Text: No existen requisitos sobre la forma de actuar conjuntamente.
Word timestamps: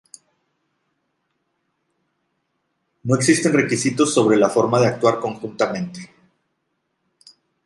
No 3.03 3.13
existen 3.15 3.53
requisitos 3.53 4.11
sobre 4.15 4.35
la 4.37 4.49
forma 4.49 4.79
de 4.79 4.87
actuar 4.87 5.19
conjuntamente. 5.19 6.09